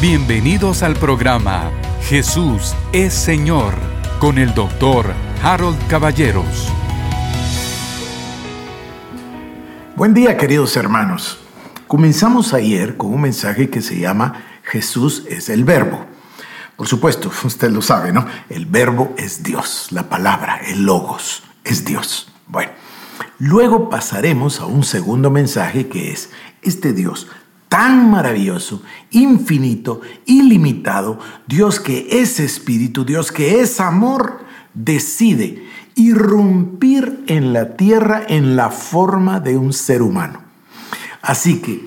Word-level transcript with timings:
Bienvenidos 0.00 0.82
al 0.82 0.94
programa 0.94 1.70
Jesús 2.04 2.74
es 2.90 3.12
Señor 3.12 3.74
con 4.18 4.38
el 4.38 4.54
doctor 4.54 5.12
Harold 5.42 5.76
Caballeros. 5.88 6.72
Buen 9.96 10.14
día 10.14 10.38
queridos 10.38 10.74
hermanos. 10.78 11.38
Comenzamos 11.86 12.54
ayer 12.54 12.96
con 12.96 13.12
un 13.12 13.20
mensaje 13.20 13.68
que 13.68 13.82
se 13.82 13.98
llama 13.98 14.42
Jesús 14.62 15.26
es 15.28 15.50
el 15.50 15.64
verbo. 15.64 16.06
Por 16.76 16.88
supuesto, 16.88 17.30
usted 17.44 17.70
lo 17.70 17.82
sabe, 17.82 18.10
¿no? 18.10 18.24
El 18.48 18.64
verbo 18.64 19.12
es 19.18 19.42
Dios, 19.42 19.88
la 19.90 20.08
palabra, 20.08 20.62
el 20.66 20.82
logos, 20.82 21.42
es 21.62 21.84
Dios. 21.84 22.32
Bueno, 22.46 22.72
luego 23.38 23.90
pasaremos 23.90 24.60
a 24.60 24.64
un 24.64 24.82
segundo 24.82 25.30
mensaje 25.30 25.88
que 25.88 26.10
es 26.10 26.30
este 26.62 26.94
Dios 26.94 27.26
tan 27.70 28.10
maravilloso, 28.10 28.82
infinito, 29.12 30.00
ilimitado, 30.26 31.20
Dios 31.46 31.78
que 31.78 32.08
es 32.10 32.40
espíritu, 32.40 33.04
Dios 33.04 33.30
que 33.30 33.60
es 33.60 33.78
amor, 33.78 34.40
decide 34.74 35.64
irrumpir 35.94 37.22
en 37.28 37.52
la 37.52 37.76
tierra 37.76 38.24
en 38.26 38.56
la 38.56 38.70
forma 38.70 39.38
de 39.38 39.56
un 39.56 39.72
ser 39.72 40.02
humano. 40.02 40.40
Así 41.22 41.60
que 41.60 41.86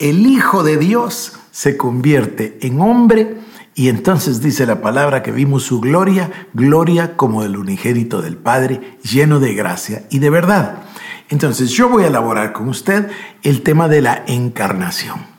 el 0.00 0.26
Hijo 0.26 0.64
de 0.64 0.78
Dios 0.78 1.38
se 1.52 1.76
convierte 1.76 2.58
en 2.62 2.80
hombre 2.80 3.36
y 3.76 3.88
entonces 3.88 4.42
dice 4.42 4.66
la 4.66 4.82
palabra 4.82 5.22
que 5.22 5.30
vimos 5.30 5.62
su 5.62 5.80
gloria, 5.80 6.48
gloria 6.54 7.16
como 7.16 7.44
el 7.44 7.56
unigénito 7.56 8.20
del 8.20 8.36
Padre, 8.36 8.98
lleno 9.02 9.38
de 9.38 9.54
gracia 9.54 10.02
y 10.10 10.18
de 10.18 10.30
verdad. 10.30 10.82
Entonces 11.30 11.70
yo 11.70 11.88
voy 11.88 12.02
a 12.02 12.08
elaborar 12.08 12.52
con 12.52 12.68
usted 12.68 13.08
el 13.44 13.62
tema 13.62 13.86
de 13.86 14.02
la 14.02 14.24
encarnación. 14.26 15.29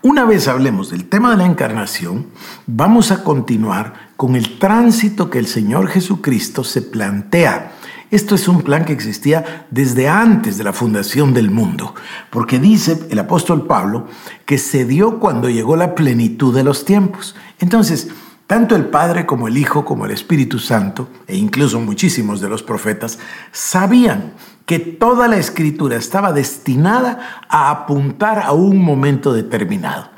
Una 0.00 0.24
vez 0.24 0.46
hablemos 0.46 0.90
del 0.90 1.08
tema 1.08 1.32
de 1.32 1.38
la 1.38 1.46
encarnación, 1.46 2.28
vamos 2.68 3.10
a 3.10 3.24
continuar 3.24 4.12
con 4.16 4.36
el 4.36 4.60
tránsito 4.60 5.28
que 5.28 5.40
el 5.40 5.48
Señor 5.48 5.88
Jesucristo 5.88 6.62
se 6.62 6.82
plantea. 6.82 7.72
Esto 8.12 8.36
es 8.36 8.46
un 8.46 8.62
plan 8.62 8.84
que 8.84 8.92
existía 8.92 9.66
desde 9.72 10.08
antes 10.08 10.56
de 10.56 10.62
la 10.62 10.72
fundación 10.72 11.34
del 11.34 11.50
mundo, 11.50 11.96
porque 12.30 12.60
dice 12.60 13.08
el 13.10 13.18
apóstol 13.18 13.66
Pablo 13.66 14.06
que 14.46 14.58
se 14.58 14.84
dio 14.84 15.18
cuando 15.18 15.50
llegó 15.50 15.74
la 15.74 15.96
plenitud 15.96 16.54
de 16.54 16.62
los 16.62 16.84
tiempos. 16.84 17.34
Entonces, 17.58 18.06
tanto 18.46 18.76
el 18.76 18.86
Padre 18.86 19.26
como 19.26 19.48
el 19.48 19.58
Hijo 19.58 19.84
como 19.84 20.06
el 20.06 20.12
Espíritu 20.12 20.60
Santo, 20.60 21.08
e 21.26 21.36
incluso 21.36 21.80
muchísimos 21.80 22.40
de 22.40 22.48
los 22.48 22.62
profetas, 22.62 23.18
sabían 23.50 24.34
que 24.68 24.78
toda 24.78 25.28
la 25.28 25.38
escritura 25.38 25.96
estaba 25.96 26.34
destinada 26.34 27.46
a 27.48 27.70
apuntar 27.70 28.40
a 28.40 28.52
un 28.52 28.76
momento 28.76 29.32
determinado. 29.32 30.10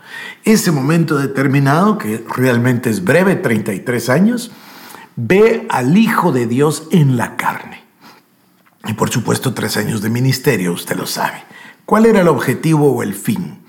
Ese 0.43 0.73
momento 0.73 1.19
determinado, 1.19 1.99
que 1.99 2.25
realmente 2.29 2.91
es 2.91 3.05
breve, 3.05 3.37
33 3.37 4.09
años, 4.09 4.51
ve 5.15 5.69
al 5.71 5.97
Hijo 5.97 6.33
de 6.33 6.49
Dios 6.49 6.89
en 6.91 7.17
la 7.17 7.37
carne. 7.37 7.85
Y 8.89 8.95
por 8.95 9.11
supuesto 9.11 9.55
tres 9.55 9.77
años 9.77 10.03
de 10.03 10.11
ministerio, 10.11 10.73
usted 10.73 10.97
lo 10.97 11.07
sabe. 11.07 11.45
¿Cuál 11.87 12.07
era 12.07 12.23
el 12.23 12.29
objetivo 12.29 12.91
o 12.91 13.05
el 13.05 13.15
fin? 13.15 13.61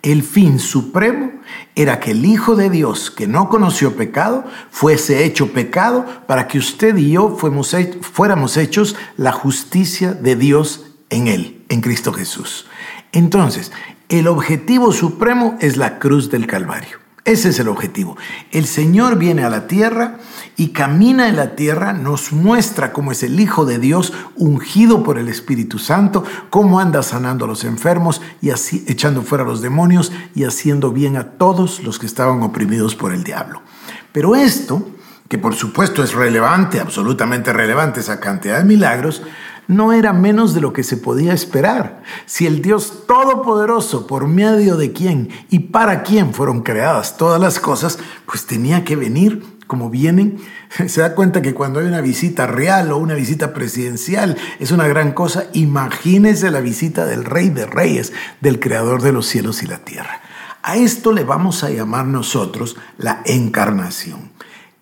El 0.00 0.22
fin 0.22 0.60
supremo 0.60 1.39
era 1.74 2.00
que 2.00 2.12
el 2.12 2.24
Hijo 2.24 2.56
de 2.56 2.70
Dios, 2.70 3.10
que 3.10 3.26
no 3.26 3.48
conoció 3.48 3.96
pecado, 3.96 4.44
fuese 4.70 5.24
hecho 5.24 5.52
pecado 5.52 6.06
para 6.26 6.48
que 6.48 6.58
usted 6.58 6.96
y 6.96 7.12
yo 7.12 7.36
fuéramos 7.36 8.56
hechos 8.56 8.96
la 9.16 9.32
justicia 9.32 10.12
de 10.12 10.36
Dios 10.36 10.86
en 11.10 11.28
Él, 11.28 11.64
en 11.68 11.80
Cristo 11.80 12.12
Jesús. 12.12 12.66
Entonces, 13.12 13.72
el 14.08 14.26
objetivo 14.26 14.92
supremo 14.92 15.56
es 15.60 15.76
la 15.76 15.98
cruz 15.98 16.30
del 16.30 16.46
Calvario. 16.46 16.98
Ese 17.30 17.50
es 17.50 17.60
el 17.60 17.68
objetivo. 17.68 18.16
El 18.50 18.66
Señor 18.66 19.16
viene 19.16 19.44
a 19.44 19.50
la 19.50 19.68
tierra 19.68 20.18
y 20.56 20.70
camina 20.70 21.28
en 21.28 21.36
la 21.36 21.54
tierra, 21.54 21.92
nos 21.92 22.32
muestra 22.32 22.92
cómo 22.92 23.12
es 23.12 23.22
el 23.22 23.38
Hijo 23.38 23.64
de 23.64 23.78
Dios 23.78 24.12
ungido 24.34 25.04
por 25.04 25.16
el 25.16 25.28
Espíritu 25.28 25.78
Santo, 25.78 26.24
cómo 26.50 26.80
anda 26.80 27.04
sanando 27.04 27.44
a 27.44 27.48
los 27.48 27.62
enfermos 27.62 28.20
y 28.42 28.50
así 28.50 28.84
echando 28.88 29.22
fuera 29.22 29.44
a 29.44 29.46
los 29.46 29.62
demonios 29.62 30.10
y 30.34 30.42
haciendo 30.42 30.90
bien 30.90 31.16
a 31.16 31.38
todos 31.38 31.84
los 31.84 32.00
que 32.00 32.06
estaban 32.06 32.42
oprimidos 32.42 32.96
por 32.96 33.12
el 33.12 33.22
diablo. 33.22 33.62
Pero 34.10 34.34
esto, 34.34 34.88
que 35.28 35.38
por 35.38 35.54
supuesto 35.54 36.02
es 36.02 36.14
relevante, 36.14 36.80
absolutamente 36.80 37.52
relevante 37.52 38.00
esa 38.00 38.18
cantidad 38.18 38.58
de 38.58 38.64
milagros, 38.64 39.22
no 39.70 39.92
era 39.92 40.12
menos 40.12 40.52
de 40.52 40.60
lo 40.60 40.72
que 40.72 40.82
se 40.82 40.96
podía 40.96 41.32
esperar. 41.32 42.02
Si 42.26 42.44
el 42.44 42.60
Dios 42.60 43.06
Todopoderoso, 43.06 44.08
por 44.08 44.26
medio 44.26 44.76
de 44.76 44.92
quién 44.92 45.30
y 45.48 45.60
para 45.60 46.02
quién 46.02 46.34
fueron 46.34 46.62
creadas 46.62 47.16
todas 47.16 47.40
las 47.40 47.60
cosas, 47.60 48.00
pues 48.26 48.46
tenía 48.46 48.84
que 48.84 48.96
venir 48.96 49.44
como 49.68 49.88
vienen. 49.88 50.40
Se 50.88 51.00
da 51.00 51.14
cuenta 51.14 51.40
que 51.40 51.54
cuando 51.54 51.78
hay 51.78 51.86
una 51.86 52.00
visita 52.00 52.48
real 52.48 52.90
o 52.90 52.98
una 52.98 53.14
visita 53.14 53.54
presidencial 53.54 54.36
es 54.58 54.72
una 54.72 54.88
gran 54.88 55.12
cosa. 55.12 55.44
Imagínese 55.52 56.50
la 56.50 56.60
visita 56.60 57.06
del 57.06 57.24
Rey 57.24 57.50
de 57.50 57.66
Reyes, 57.66 58.12
del 58.40 58.58
Creador 58.58 59.02
de 59.02 59.12
los 59.12 59.26
cielos 59.26 59.62
y 59.62 59.68
la 59.68 59.78
tierra. 59.78 60.20
A 60.62 60.76
esto 60.76 61.12
le 61.12 61.22
vamos 61.22 61.62
a 61.62 61.70
llamar 61.70 62.06
nosotros 62.06 62.76
la 62.98 63.22
encarnación. 63.24 64.32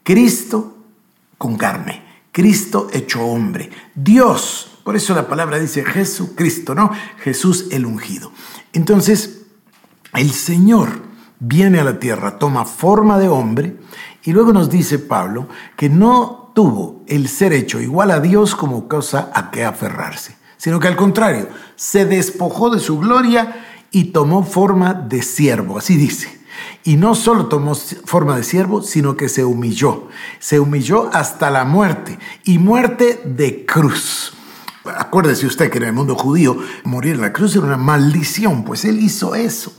Cristo 0.03 0.79
con 1.37 1.59
carne, 1.59 2.03
Cristo 2.33 2.89
hecho 2.91 3.23
hombre, 3.23 3.69
Dios 3.95 4.78
por 4.89 4.97
eso 4.97 5.15
la 5.15 5.29
palabra 5.29 5.59
dice 5.59 5.85
Jesucristo, 5.85 6.75
¿no? 6.75 6.91
Jesús 7.19 7.67
el 7.73 7.85
ungido. 7.85 8.33
Entonces, 8.73 9.43
el 10.15 10.31
Señor 10.31 11.03
viene 11.41 11.79
a 11.79 11.85
la 11.85 11.99
tierra, 11.99 12.39
toma 12.39 12.65
forma 12.65 13.19
de 13.19 13.29
hombre 13.29 13.77
y 14.25 14.33
luego 14.33 14.55
nos 14.55 14.71
dice 14.71 14.99
Pablo 14.99 15.47
que 15.77 15.91
no 15.91 16.53
tuvo 16.55 17.05
el 17.07 17.29
ser 17.29 17.53
hecho 17.53 17.83
igual 17.83 18.11
a 18.11 18.21
Dios 18.21 18.57
como 18.57 18.89
cosa 18.89 19.31
a 19.35 19.51
que 19.51 19.63
aferrarse, 19.63 20.39
sino 20.57 20.81
que 20.81 20.89
al 20.89 20.97
contrario, 20.97 21.51
se 21.77 22.07
despojó 22.07 22.71
de 22.71 22.81
su 22.81 22.99
gloria 22.99 23.67
y 23.91 24.05
tomó 24.05 24.43
forma 24.43 24.95
de 24.95 25.21
siervo, 25.21 25.77
así 25.77 25.99
dice. 25.99 26.41
Y 26.83 26.97
no 26.97 27.15
solo 27.15 27.49
tomó 27.49 27.75
forma 27.75 28.39
de 28.39 28.43
siervo, 28.43 28.81
sino 28.81 29.19
que 29.19 29.29
se 29.29 29.45
humilló. 29.45 30.09
Se 30.39 30.59
humilló 30.59 31.11
hasta 31.13 31.51
la 31.51 31.67
muerte 31.67 32.19
y 32.45 32.57
muerte 32.59 33.21
de 33.27 33.67
cruz. 33.67 34.33
Acuérdese 34.97 35.47
usted 35.47 35.71
que 35.71 35.79
en 35.79 35.85
el 35.85 35.93
mundo 35.93 36.15
judío 36.15 36.57
morir 36.85 37.15
en 37.15 37.21
la 37.21 37.33
cruz 37.33 37.57
era 37.57 37.67
una 37.67 37.77
maldición, 37.77 38.65
pues 38.65 38.85
Él 38.85 39.01
hizo 39.01 39.35
eso 39.35 39.73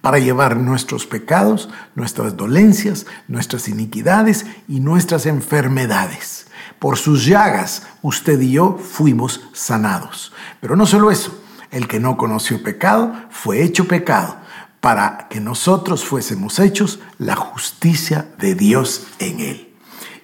para 0.00 0.18
llevar 0.18 0.56
nuestros 0.56 1.06
pecados, 1.06 1.68
nuestras 1.94 2.36
dolencias, 2.36 3.06
nuestras 3.26 3.68
iniquidades 3.68 4.46
y 4.68 4.80
nuestras 4.80 5.26
enfermedades. 5.26 6.46
Por 6.78 6.96
sus 6.96 7.26
llagas 7.26 7.82
usted 8.02 8.40
y 8.40 8.52
yo 8.52 8.78
fuimos 8.78 9.40
sanados. 9.52 10.32
Pero 10.60 10.76
no 10.76 10.86
solo 10.86 11.10
eso, 11.10 11.36
el 11.70 11.88
que 11.88 12.00
no 12.00 12.16
conoció 12.16 12.62
pecado 12.62 13.12
fue 13.30 13.62
hecho 13.62 13.88
pecado 13.88 14.36
para 14.80 15.26
que 15.28 15.40
nosotros 15.40 16.04
fuésemos 16.04 16.58
hechos 16.60 17.00
la 17.18 17.34
justicia 17.34 18.28
de 18.38 18.54
Dios 18.54 19.08
en 19.18 19.40
él. 19.40 19.74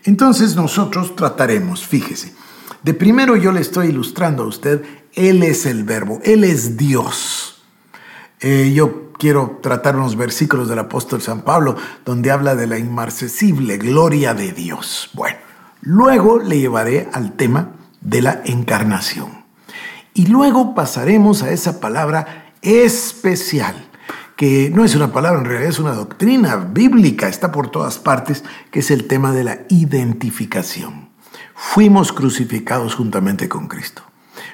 Entonces 0.05 0.55
nosotros 0.55 1.17
trataremos, 1.17 1.85
fíjese, 1.85 2.35
de 2.85 2.93
primero 2.93 3.35
yo 3.37 3.51
le 3.51 3.63
estoy 3.63 3.89
ilustrando 3.89 4.45
a 4.45 4.47
usted, 4.47 4.85
Él 5.15 5.43
es 5.43 5.65
el 5.65 5.85
verbo, 5.85 6.21
Él 6.23 6.45
es 6.45 6.77
Dios. 6.77 7.65
Eh, 8.41 8.73
yo 8.75 9.11
quiero 9.19 9.59
tratar 9.63 9.97
unos 9.97 10.17
versículos 10.17 10.69
del 10.69 10.79
apóstol 10.79 11.23
San 11.23 11.43
Pablo 11.43 11.77
donde 12.05 12.31
habla 12.31 12.55
de 12.55 12.67
la 12.67 12.79
inmarcesible 12.79 13.79
gloria 13.79 14.35
de 14.35 14.53
Dios. 14.53 15.09
Bueno, 15.15 15.39
luego 15.81 16.39
le 16.39 16.59
llevaré 16.59 17.09
al 17.15 17.33
tema 17.33 17.71
de 18.03 18.21
la 18.21 18.43
encarnación. 18.45 19.45
Y 20.13 20.27
luego 20.27 20.75
pasaremos 20.75 21.43
a 21.43 21.53
esa 21.53 21.81
palabra 21.81 22.53
especial, 22.61 23.75
que 24.37 24.71
no 24.75 24.85
es 24.85 24.95
una 24.95 25.11
palabra, 25.11 25.41
en 25.41 25.47
realidad 25.47 25.71
es 25.71 25.79
una 25.79 25.95
doctrina 25.95 26.57
bíblica, 26.57 27.29
está 27.29 27.51
por 27.51 27.71
todas 27.71 27.99
partes, 27.99 28.45
que 28.71 28.81
es 28.81 28.91
el 28.91 29.07
tema 29.07 29.33
de 29.33 29.45
la 29.45 29.61
identificación 29.71 31.04
fuimos 31.67 32.13
crucificados 32.13 32.95
juntamente 32.95 33.49
con 33.49 33.67
Cristo. 33.67 34.03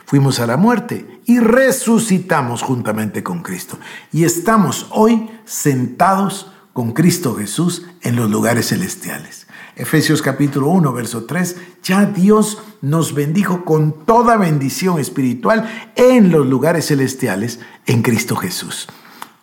Fuimos 0.06 0.38
a 0.38 0.46
la 0.46 0.56
muerte 0.56 1.20
y 1.26 1.38
resucitamos 1.40 2.62
juntamente 2.62 3.22
con 3.22 3.42
Cristo. 3.42 3.78
Y 4.12 4.24
estamos 4.24 4.86
hoy 4.90 5.28
sentados 5.44 6.52
con 6.72 6.92
Cristo 6.92 7.34
Jesús 7.34 7.84
en 8.00 8.16
los 8.16 8.30
lugares 8.30 8.68
celestiales. 8.68 9.48
Efesios 9.76 10.22
capítulo 10.22 10.68
1, 10.68 10.92
verso 10.92 11.24
3, 11.24 11.56
ya 11.82 12.06
Dios 12.06 12.62
nos 12.80 13.12
bendijo 13.12 13.64
con 13.64 14.06
toda 14.06 14.36
bendición 14.36 14.98
espiritual 14.98 15.68
en 15.96 16.30
los 16.30 16.46
lugares 16.46 16.86
celestiales 16.86 17.60
en 17.86 18.02
Cristo 18.02 18.36
Jesús. 18.36 18.86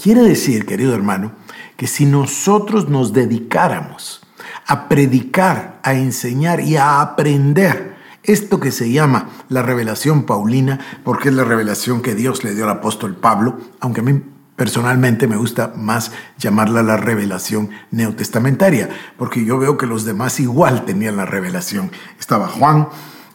Quiere 0.01 0.23
decir, 0.23 0.65
querido 0.65 0.95
hermano, 0.95 1.33
que 1.75 1.85
si 1.85 2.05
nosotros 2.05 2.89
nos 2.89 3.13
dedicáramos 3.13 4.21
a 4.65 4.87
predicar, 4.89 5.79
a 5.83 5.93
enseñar 5.93 6.61
y 6.61 6.77
a 6.77 7.01
aprender 7.01 7.95
esto 8.23 8.59
que 8.59 8.71
se 8.71 8.91
llama 8.91 9.29
la 9.49 9.61
revelación 9.61 10.23
paulina, 10.23 10.79
porque 11.03 11.29
es 11.29 11.35
la 11.35 11.45
revelación 11.45 12.01
que 12.01 12.15
Dios 12.15 12.43
le 12.43 12.53
dio 12.53 12.65
al 12.65 12.71
apóstol 12.71 13.15
Pablo, 13.15 13.57
aunque 13.79 14.01
a 14.01 14.03
mí 14.03 14.21
Personalmente 14.57 15.27
me 15.27 15.37
gusta 15.37 15.71
más 15.75 16.11
llamarla 16.39 16.81
la 16.81 16.97
revelación 16.97 17.69
neotestamentaria, 17.91 18.89
porque 19.15 19.45
yo 19.45 19.59
veo 19.59 19.77
que 19.77 19.85
los 19.85 20.03
demás 20.03 20.39
igual 20.39 20.83
tenían 20.83 21.15
la 21.15 21.27
revelación. 21.27 21.91
Estaba 22.19 22.47
Juan 22.47 22.89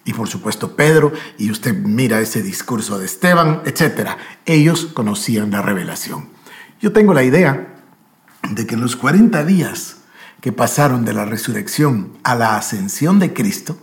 y 0.04 0.14
por 0.14 0.28
supuesto 0.28 0.74
Pedro, 0.74 1.12
y 1.38 1.52
usted 1.52 1.76
mira 1.76 2.18
ese 2.18 2.42
discurso 2.42 2.98
de 2.98 3.06
Esteban, 3.06 3.62
etc. 3.66 4.10
Ellos 4.46 4.86
conocían 4.86 5.52
la 5.52 5.62
revelación. 5.62 6.28
Yo 6.80 6.90
tengo 6.90 7.14
la 7.14 7.22
idea 7.22 7.72
de 8.50 8.66
que 8.66 8.74
en 8.74 8.80
los 8.80 8.96
40 8.96 9.44
días 9.44 9.98
que 10.42 10.52
pasaron 10.52 11.04
de 11.04 11.14
la 11.14 11.24
resurrección 11.24 12.18
a 12.24 12.34
la 12.34 12.56
ascensión 12.56 13.20
de 13.20 13.32
Cristo, 13.32 13.78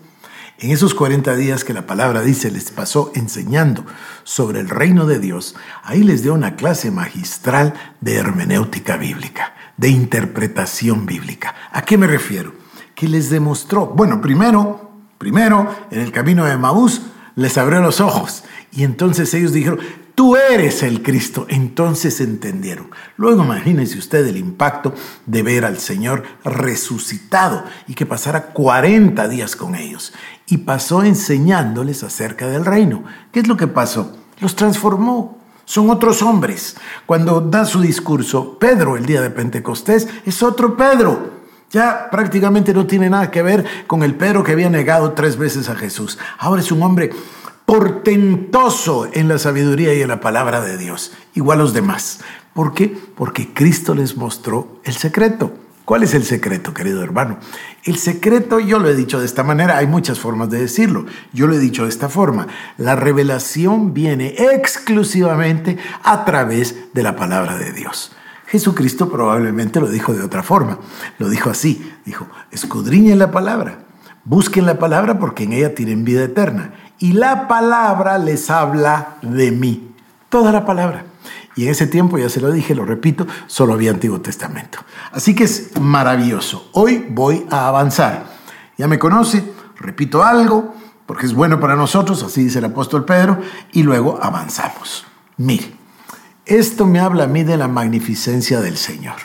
en 0.60 0.72
esos 0.72 0.94
40 0.94 1.34
días 1.38 1.64
que 1.64 1.74
la 1.74 1.88
palabra 1.88 2.22
dice 2.22 2.52
les 2.52 2.70
pasó 2.72 3.14
enseñando 3.16 3.86
sobre 4.26 4.60
el 4.60 4.68
reino 4.68 5.06
de 5.06 5.20
Dios, 5.20 5.56
ahí 5.84 6.04
les 6.04 6.22
dio 6.22 6.34
una 6.34 6.58
clase 6.58 6.92
magistral 6.92 7.74
de 8.02 8.18
hermenéutica 8.18 8.98
bíblica, 8.98 9.56
de 9.78 9.88
interpretación 9.88 11.06
bíblica. 11.06 11.56
¿A 11.72 11.84
qué 11.84 11.98
me 11.98 12.08
refiero? 12.08 12.54
Que 12.94 13.08
les 13.08 13.30
demostró, 13.30 13.88
bueno, 13.88 14.20
primero, 14.20 14.92
primero, 15.18 15.74
en 15.92 16.02
el 16.02 16.12
camino 16.12 16.44
de 16.44 16.58
Maús, 16.58 17.04
les 17.36 17.58
abrió 17.58 17.80
los 17.80 18.02
ojos 18.02 18.44
y 18.74 18.84
entonces 18.84 19.34
ellos 19.34 19.54
dijeron, 19.54 19.80
tú 20.19 20.36
eres 20.36 20.83
el 20.83 21.01
Cristo. 21.01 21.45
Entonces 21.48 22.19
entendieron. 22.19 22.92
Luego 23.16 23.42
imagínense 23.42 23.98
usted 23.98 24.27
el 24.27 24.36
impacto 24.36 24.94
de 25.25 25.44
ver 25.44 25.63
al 25.63 25.77
Señor 25.77 26.24
resucitado 26.44 27.63
y 27.88 27.94
que 27.94 28.06
pasara 28.06 28.48
40 28.48 29.30
días 29.30 29.56
con 29.56 29.75
ellos. 29.75 30.12
Y 30.45 30.57
pasó 30.57 31.04
enseñándoles 31.04 32.04
acerca 32.04 32.48
del 32.48 32.66
reino. 32.66 33.06
¿Qué 33.31 33.39
es 33.39 33.48
lo 33.48 33.56
que 33.56 33.68
pasó? 33.68 34.18
Los 34.42 34.57
transformó. 34.57 35.38
Son 35.63 35.89
otros 35.89 36.22
hombres. 36.22 36.75
Cuando 37.06 37.39
da 37.39 37.63
su 37.63 37.80
discurso, 37.80 38.60
Pedro 38.60 38.98
el 38.98 39.06
día 39.06 39.22
de 39.22 39.30
Pentecostés 39.30 40.10
es 40.25 40.44
otro 40.44 40.75
Pedro. 40.75 41.39
Ya 41.72 42.10
prácticamente 42.12 42.74
no 42.74 42.88
tiene 42.88 43.10
nada 43.10 43.31
que 43.31 43.42
ver 43.42 43.63
con 43.88 44.04
el 44.04 44.15
Pedro 44.15 44.44
que 44.44 44.51
había 44.51 44.69
negado 44.69 45.13
tres 45.13 45.38
veces 45.38 45.69
a 45.69 45.75
Jesús. 45.75 46.18
Ahora 46.39 46.62
es 46.62 46.74
un 46.74 46.81
hombre 46.81 47.12
portentoso 47.69 49.07
en 49.13 49.27
la 49.27 49.38
sabiduría 49.38 49.94
y 49.94 50.01
en 50.01 50.07
la 50.07 50.19
palabra 50.19 50.60
de 50.60 50.75
Dios, 50.75 51.13
igual 51.36 51.60
a 51.60 51.62
los 51.62 51.71
demás. 51.71 52.21
¿Por 52.56 52.74
qué? 52.74 52.88
Porque 52.88 53.54
Cristo 53.54 53.94
les 53.94 54.18
mostró 54.18 54.81
el 54.86 54.95
secreto. 54.95 55.54
¿Cuál 55.86 56.01
es 56.01 56.16
el 56.16 56.24
secreto, 56.24 56.74
querido 56.74 57.04
hermano? 57.04 57.38
El 57.83 57.98
secreto, 57.98 58.60
yo 58.60 58.80
lo 58.80 58.89
he 58.89 58.95
dicho 58.95 59.19
de 59.19 59.27
esta 59.27 59.44
manera, 59.44 59.77
hay 59.77 59.86
muchas 59.86 60.18
formas 60.18 60.50
de 60.50 60.60
decirlo. 60.62 61.06
Yo 61.31 61.45
lo 61.45 61.54
he 61.54 61.60
dicho 61.60 61.83
de 61.83 61.89
esta 61.89 62.10
forma. 62.10 62.48
La 62.77 62.95
revelación 62.95 63.94
viene 63.94 64.33
exclusivamente 64.36 65.77
a 66.01 66.25
través 66.25 66.92
de 66.92 67.04
la 67.04 67.15
palabra 67.15 67.56
de 67.60 67.72
Dios. 67.72 68.13
Jesucristo 68.48 69.12
probablemente 69.12 69.80
lo 69.80 69.92
dijo 69.92 70.15
de 70.15 70.24
otra 70.24 70.42
forma. 70.42 70.80
Lo 71.19 71.30
dijo 71.30 71.51
así. 71.51 71.94
Dijo, 72.04 72.25
escudriñen 72.50 73.19
la 73.19 73.30
palabra. 73.30 73.86
Busquen 74.25 74.65
la 74.65 74.80
palabra 74.80 75.19
porque 75.19 75.44
en 75.44 75.54
ella 75.54 75.75
tienen 75.75 76.04
vida 76.04 76.24
eterna 76.24 76.74
y 77.00 77.13
la 77.13 77.48
palabra 77.48 78.18
les 78.18 78.50
habla 78.50 79.18
de 79.22 79.51
mí. 79.51 79.96
Toda 80.28 80.51
la 80.51 80.66
palabra. 80.66 81.06
Y 81.56 81.63
en 81.63 81.69
ese 81.72 81.88
tiempo, 81.88 82.18
ya 82.18 82.30
se 82.30 82.42
lo 82.42 82.51
dije, 82.51 82.75
lo 82.75 82.86
repito, 82.86 83.25
solo 83.48 83.74
había 83.74 83.92
Antiguo 83.92 84.22
Testamento. 84.22 84.80
Así 85.12 85.34
que 85.34 85.46
es 85.46 85.80
maravilloso. 85.80 86.69
Hoy 86.74 87.06
voy 87.10 87.46
a 87.50 87.68
avanzar. 87.68 88.28
Ya 88.78 88.88
me 88.88 89.00
conoce, 89.00 89.44
repito 89.78 90.24
algo, 90.24 90.75
porque 91.06 91.25
es 91.25 91.34
bueno 91.34 91.60
para 91.60 91.75
nosotros, 91.75 92.22
así 92.24 92.44
dice 92.44 92.60
el 92.60 92.66
apóstol 92.66 93.04
Pedro, 93.04 93.42
y 93.72 93.84
luego 93.84 94.19
avanzamos. 94.22 95.06
Mire, 95.38 95.74
esto 96.46 96.86
me 96.86 97.00
habla 97.00 97.25
a 97.25 97.28
mí 97.28 97.44
de 97.44 97.57
la 97.57 97.68
magnificencia 97.68 98.62
del 98.62 98.78
Señor. 98.78 99.18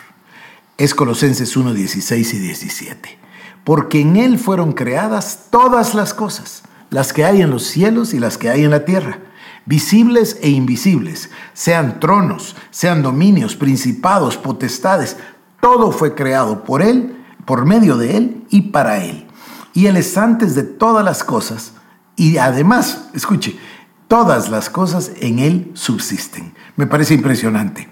Es 0.77 0.93
Colosenses 0.93 1.55
1, 1.55 1.73
16 1.73 2.33
y 2.33 2.39
17. 2.39 3.19
Porque 3.63 4.01
en 4.01 4.17
Él 4.17 4.39
fueron 4.39 4.73
creadas 4.73 5.47
todas 5.51 5.95
las 5.95 6.13
cosas 6.13 6.63
las 6.95 7.11
que 7.11 7.25
hay 7.25 7.41
en 7.41 7.49
los 7.49 7.63
cielos 7.63 8.13
y 8.13 8.19
las 8.19 8.37
que 8.37 8.49
hay 8.49 8.63
en 8.63 8.71
la 8.71 8.85
tierra, 8.85 9.19
visibles 9.65 10.37
e 10.41 10.49
invisibles, 10.49 11.29
sean 11.51 11.99
tronos, 11.99 12.55
sean 12.71 13.03
dominios, 13.03 13.57
principados, 13.57 14.37
potestades, 14.37 15.17
todo 15.59 15.91
fue 15.91 16.15
creado 16.15 16.63
por 16.63 16.81
Él, 16.81 17.17
por 17.43 17.65
medio 17.65 17.97
de 17.97 18.15
Él 18.15 18.45
y 18.49 18.61
para 18.71 19.03
Él. 19.03 19.27
Y 19.73 19.87
Él 19.87 19.97
es 19.97 20.17
antes 20.17 20.55
de 20.55 20.63
todas 20.63 21.03
las 21.03 21.25
cosas 21.25 21.73
y 22.15 22.37
además, 22.37 23.09
escuche, 23.13 23.59
todas 24.07 24.49
las 24.49 24.69
cosas 24.69 25.11
en 25.19 25.39
Él 25.39 25.71
subsisten. 25.73 26.53
Me 26.77 26.87
parece 26.87 27.13
impresionante. 27.13 27.89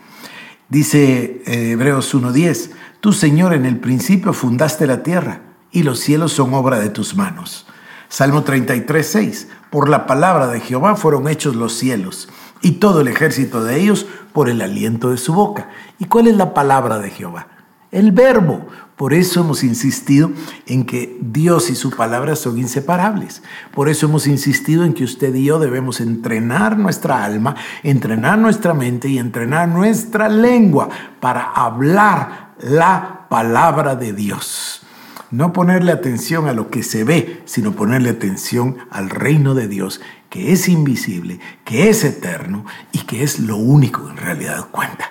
Dice 0.70 1.42
eh, 1.46 1.72
Hebreos 1.72 2.16
1.10, 2.16 2.70
tú 3.02 3.12
Señor 3.12 3.54
en 3.54 3.66
el 3.66 3.82
principio 3.82 4.32
fundaste 4.32 4.88
la 4.88 5.04
tierra 5.04 5.42
y 5.74 5.84
los 5.84 6.00
cielos 6.00 6.32
son 6.32 6.54
obra 6.54 6.80
de 6.80 6.88
tus 6.88 7.18
manos. 7.18 7.68
Salmo 8.14 8.44
33, 8.44 9.08
6. 9.08 9.48
Por 9.72 9.90
la 9.90 10.06
palabra 10.06 10.46
de 10.46 10.60
Jehová 10.60 10.96
fueron 10.96 11.28
hechos 11.28 11.56
los 11.56 11.74
cielos 11.74 12.30
y 12.62 12.74
todo 12.74 13.02
el 13.02 13.08
ejército 13.08 13.64
de 13.64 13.82
ellos 13.82 14.06
por 14.34 14.50
el 14.50 14.62
aliento 14.62 15.10
de 15.10 15.18
su 15.18 15.34
boca. 15.34 15.70
¿Y 15.98 16.06
cuál 16.06 16.28
es 16.28 16.38
la 16.38 16.54
palabra 16.54 17.00
de 17.00 17.10
Jehová? 17.10 17.48
El 17.90 18.12
verbo. 18.12 18.68
Por 18.98 19.16
eso 19.16 19.40
hemos 19.40 19.64
insistido 19.64 20.30
en 20.68 20.86
que 20.86 21.18
Dios 21.22 21.72
y 21.72 21.76
su 21.76 21.90
palabra 21.90 22.36
son 22.36 22.60
inseparables. 22.60 23.42
Por 23.74 23.90
eso 23.90 24.06
hemos 24.06 24.28
insistido 24.28 24.86
en 24.86 24.94
que 24.94 25.06
usted 25.06 25.34
y 25.34 25.46
yo 25.46 25.58
debemos 25.58 26.00
entrenar 26.00 26.78
nuestra 26.78 27.26
alma, 27.26 27.56
entrenar 27.82 28.38
nuestra 28.38 28.76
mente 28.76 29.08
y 29.08 29.18
entrenar 29.18 29.70
nuestra 29.70 30.30
lengua 30.30 30.88
para 31.20 31.46
hablar 31.46 32.54
la 32.60 33.26
palabra 33.28 33.96
de 33.96 34.14
Dios. 34.14 34.73
No 35.34 35.52
ponerle 35.52 35.92
atención 35.92 36.48
a 36.48 36.54
lo 36.54 36.70
que 36.70 36.84
se 36.84 37.04
ve, 37.04 37.42
sino 37.46 37.72
ponerle 37.72 38.12
atención 38.12 38.78
al 38.92 39.10
reino 39.10 39.56
de 39.56 39.68
Dios, 39.68 40.00
que 40.30 40.52
es 40.52 40.70
invisible, 40.70 41.40
que 41.66 41.90
es 41.90 42.04
eterno 42.04 42.66
y 42.92 43.00
que 43.00 43.24
es 43.24 43.40
lo 43.40 43.58
único 43.58 44.06
que 44.06 44.12
en 44.12 44.18
realidad 44.18 44.68
cuenta. 44.70 45.10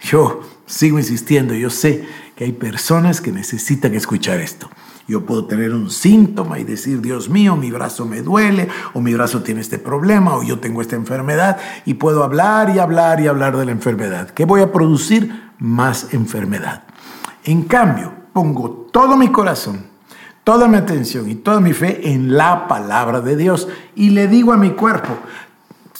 Yo 0.00 0.40
sigo 0.66 0.98
insistiendo, 0.98 1.54
yo 1.54 1.70
sé 1.70 2.04
que 2.34 2.42
hay 2.42 2.50
personas 2.50 3.20
que 3.20 3.30
necesitan 3.30 3.94
escuchar 3.94 4.40
esto. 4.40 4.68
Yo 5.06 5.24
puedo 5.24 5.44
tener 5.44 5.72
un 5.72 5.90
síntoma 5.90 6.58
y 6.58 6.64
decir, 6.64 7.00
Dios 7.00 7.28
mío, 7.28 7.54
mi 7.54 7.70
brazo 7.70 8.04
me 8.04 8.20
duele, 8.20 8.66
o 8.94 9.00
mi 9.00 9.14
brazo 9.14 9.44
tiene 9.44 9.60
este 9.60 9.78
problema, 9.78 10.34
o 10.34 10.42
yo 10.42 10.58
tengo 10.58 10.82
esta 10.82 10.96
enfermedad, 10.96 11.56
y 11.84 11.94
puedo 11.94 12.24
hablar 12.24 12.74
y 12.74 12.80
hablar 12.80 13.20
y 13.20 13.28
hablar 13.28 13.56
de 13.56 13.66
la 13.66 13.70
enfermedad. 13.70 14.30
¿Qué 14.30 14.44
voy 14.44 14.60
a 14.60 14.72
producir? 14.72 15.52
Más 15.60 16.12
enfermedad. 16.12 16.82
En 17.44 17.62
cambio, 17.62 18.21
pongo 18.32 18.88
todo 18.90 19.16
mi 19.16 19.28
corazón, 19.28 19.86
toda 20.44 20.68
mi 20.68 20.76
atención 20.76 21.28
y 21.28 21.34
toda 21.34 21.60
mi 21.60 21.72
fe 21.72 22.12
en 22.12 22.36
la 22.36 22.66
palabra 22.68 23.20
de 23.20 23.36
Dios 23.36 23.68
y 23.94 24.10
le 24.10 24.28
digo 24.28 24.52
a 24.52 24.56
mi 24.56 24.70
cuerpo, 24.70 25.16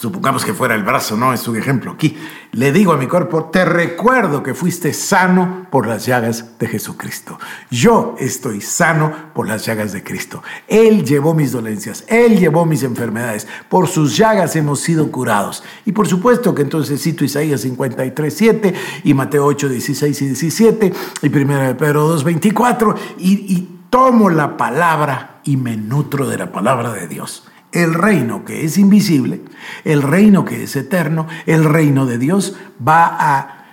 supongamos 0.02 0.44
que 0.44 0.52
fuera 0.52 0.75
el 0.75 0.82
brazo, 0.82 1.16
no 1.16 1.32
es 1.32 1.47
un 1.47 1.56
ejemplo 1.56 1.92
aquí, 1.92 2.18
le 2.50 2.73
digo 2.73 2.92
a 2.92 2.97
mi 2.97 3.06
cuerpo, 3.06 3.44
te 3.52 3.64
recuerdo 3.64 4.42
que 4.42 4.52
fuiste 4.52 4.92
sano 4.92 5.68
por 5.71 5.87
las 5.87 6.06
llagas 6.06 6.59
de 6.59 6.66
Jesucristo. 6.66 7.38
Yo 7.71 8.16
estoy 8.18 8.61
sano 8.62 9.12
por 9.32 9.47
las 9.47 9.64
llagas 9.64 9.92
de 9.92 10.02
Cristo. 10.02 10.42
Él 10.66 11.04
llevó 11.04 11.35
mis 11.35 11.52
dolencias, 11.52 12.04
Él 12.09 12.37
llevó 12.37 12.66
mis 12.66 12.82
enfermedades, 12.82 13.47
por 13.68 13.87
sus 13.87 14.16
llagas 14.16 14.56
hemos 14.56 14.80
sido 14.80 15.09
curados. 15.12 15.62
Y 15.85 15.92
por 15.92 16.09
supuesto 16.09 16.52
que 16.52 16.62
entonces 16.62 17.00
cito 17.00 17.25
Isaías 17.25 17.61
53, 17.61 18.35
7 18.35 18.75
y 19.04 19.14
Mateo 19.14 19.47
8, 19.47 19.68
16 19.68 20.21
y 20.21 20.26
17 20.26 20.92
y 21.23 21.28
1 21.28 21.76
Pedro 21.76 22.09
2, 22.09 22.25
24 22.25 22.94
y, 23.18 23.54
y 23.54 23.85
tomo 23.88 24.30
la 24.30 24.56
palabra 24.56 25.38
y 25.44 25.56
me 25.56 25.76
nutro 25.76 26.28
de 26.28 26.38
la 26.38 26.50
palabra 26.50 26.92
de 26.92 27.06
Dios 27.06 27.44
el 27.73 27.95
reino 27.95 28.45
que 28.45 28.64
es 28.64 28.79
invisible, 28.79 29.43
el 29.85 30.02
reino 30.02 30.45
que 30.45 30.62
es 30.62 30.76
eterno, 30.76 31.26
el 31.47 31.64
reino 31.64 32.07
de 32.07 32.19
Dios 32.19 32.57
va 32.87 33.17
a 33.19 33.64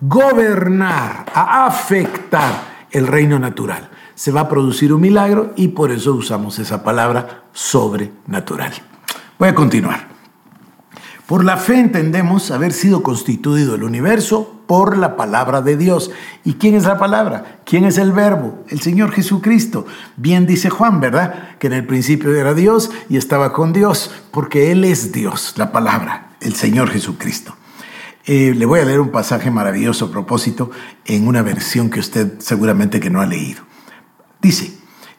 gobernar, 0.00 1.26
a 1.34 1.66
afectar 1.66 2.86
el 2.90 3.06
reino 3.06 3.38
natural. 3.38 3.90
Se 4.14 4.32
va 4.32 4.42
a 4.42 4.48
producir 4.48 4.92
un 4.92 5.00
milagro 5.00 5.52
y 5.56 5.68
por 5.68 5.90
eso 5.90 6.14
usamos 6.14 6.58
esa 6.58 6.82
palabra 6.82 7.44
sobrenatural. 7.52 8.72
Voy 9.38 9.48
a 9.48 9.54
continuar. 9.54 10.11
Por 11.32 11.46
la 11.46 11.56
fe 11.56 11.80
entendemos 11.80 12.50
haber 12.50 12.74
sido 12.74 13.02
constituido 13.02 13.74
el 13.74 13.84
universo 13.84 14.60
por 14.66 14.98
la 14.98 15.16
palabra 15.16 15.62
de 15.62 15.78
Dios. 15.78 16.10
¿Y 16.44 16.56
quién 16.56 16.74
es 16.74 16.84
la 16.84 16.98
palabra? 16.98 17.62
¿Quién 17.64 17.86
es 17.86 17.96
el 17.96 18.12
verbo? 18.12 18.62
El 18.68 18.82
Señor 18.82 19.12
Jesucristo. 19.12 19.86
Bien 20.18 20.46
dice 20.46 20.68
Juan, 20.68 21.00
¿verdad? 21.00 21.56
Que 21.58 21.68
en 21.68 21.72
el 21.72 21.86
principio 21.86 22.34
era 22.34 22.52
Dios 22.52 22.90
y 23.08 23.16
estaba 23.16 23.54
con 23.54 23.72
Dios, 23.72 24.10
porque 24.30 24.72
Él 24.72 24.84
es 24.84 25.10
Dios, 25.10 25.54
la 25.56 25.72
palabra, 25.72 26.36
el 26.42 26.54
Señor 26.54 26.90
Jesucristo. 26.90 27.56
Eh, 28.26 28.52
le 28.54 28.66
voy 28.66 28.80
a 28.80 28.84
leer 28.84 29.00
un 29.00 29.10
pasaje 29.10 29.50
maravilloso 29.50 30.04
a 30.04 30.10
propósito 30.10 30.70
en 31.06 31.26
una 31.26 31.40
versión 31.40 31.88
que 31.88 32.00
usted 32.00 32.40
seguramente 32.40 33.00
que 33.00 33.08
no 33.08 33.22
ha 33.22 33.26
leído. 33.26 33.62
Dice, 34.42 34.70